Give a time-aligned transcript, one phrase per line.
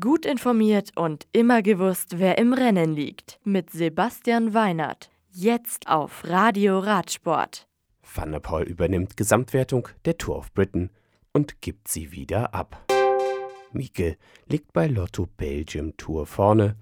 [0.00, 3.38] Gut informiert und immer gewusst, wer im Rennen liegt.
[3.44, 5.10] Mit Sebastian Weinert.
[5.30, 7.68] Jetzt auf Radio Radsport.
[8.02, 10.88] Van der Poel übernimmt Gesamtwertung der Tour of Britain
[11.34, 12.82] und gibt sie wieder ab.
[13.72, 14.16] Mieke
[14.46, 16.76] liegt bei Lotto Belgium Tour vorne.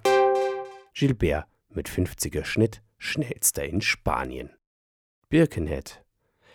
[0.95, 4.51] Gilbert mit 50er Schnitt schnellster in Spanien.
[5.29, 6.02] Birkenhead.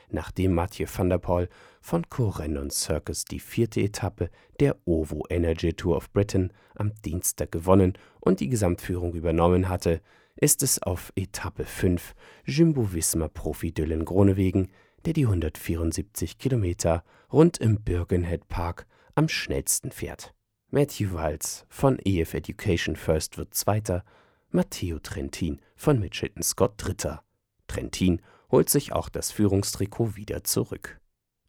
[0.10, 1.50] Nachdem Mathieu van der Poel
[1.82, 4.30] von Corendon Circus die vierte Etappe
[4.60, 10.02] der OVO Energy Tour of Britain am Dienstag gewonnen und die Gesamtführung übernommen hatte,
[10.38, 12.14] ist es auf Etappe 5
[12.46, 14.70] Jumbo-Visma-Profi Dylan Groenewegen,
[15.06, 20.34] der die 174 Kilometer rund im Birkenhead Park am schnellsten fährt.
[20.70, 24.04] Matthew Walz von EF Education First wird Zweiter,
[24.52, 27.24] Matteo Trentin von Mitchelton Scott Dritter.
[27.68, 28.22] Trentin
[28.52, 31.00] holt sich auch das Führungstrikot wieder zurück.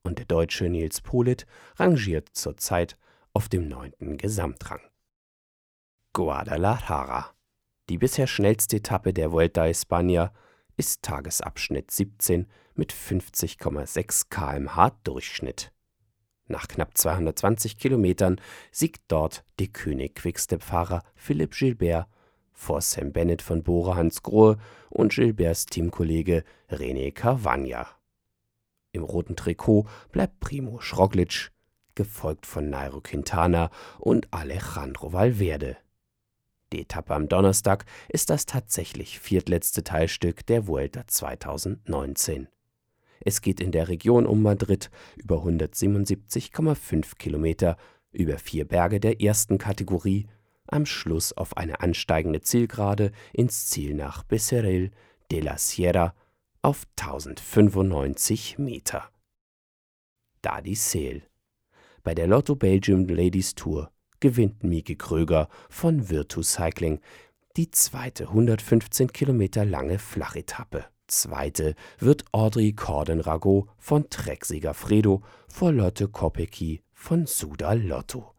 [0.03, 2.97] Und der Deutsche Nils Polit rangiert zurzeit
[3.33, 4.81] auf dem neunten Gesamtrang.
[6.13, 7.35] Guadalajara.
[7.89, 10.33] Die bisher schnellste Etappe der Vuelta a España
[10.77, 15.73] ist Tagesabschnitt 17 mit 50,6 km/h Durchschnitt.
[16.47, 18.41] Nach knapp 220 Kilometern
[18.73, 22.09] siegt dort der König Quickstep-Fahrer Philipp Gilbert
[22.59, 24.59] vor Sam Bennett von Bora Hansgrohe
[24.91, 27.87] und Gilberts Teamkollege René Cavagna.
[28.93, 31.53] Im roten Trikot bleibt Primo Schroglic,
[31.95, 35.77] gefolgt von Nairo Quintana und Alejandro Valverde.
[36.73, 42.49] Die Etappe am Donnerstag ist das tatsächlich viertletzte Teilstück der Vuelta 2019.
[43.21, 47.77] Es geht in der Region um Madrid über 177,5 Kilometer
[48.11, 50.27] über vier Berge der ersten Kategorie,
[50.69, 54.91] am Schluss auf eine ansteigende Zielgerade ins Ziel nach Becerril
[55.31, 56.15] de la Sierra
[56.63, 59.11] auf 1095 Meter.
[60.43, 61.23] Dadi Seel.
[62.03, 67.01] Bei der Lotto Belgium Ladies Tour gewinnt Mieke Kröger von Virtus Cycling
[67.57, 70.85] die zweite 115 Kilometer lange Flachetappe.
[71.09, 78.38] Zweite wird Audrey Corden-Rago von Trecksieger Fredo vor Lotte Kopecky von Suda Lotto.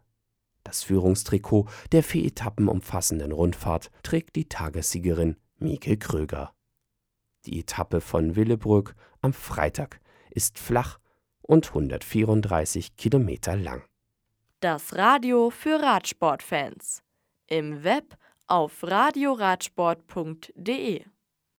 [0.70, 6.54] Das Führungstrikot der vier Etappen umfassenden Rundfahrt trägt die Tagessiegerin Mieke Kröger.
[7.48, 10.00] Die Etappe von Willebrück am Freitag
[10.30, 11.00] ist flach
[11.42, 13.82] und 134 Kilometer lang.
[14.60, 17.02] Das Radio für Radsportfans.
[17.48, 18.16] Im Web
[18.46, 21.04] auf radioradsport.de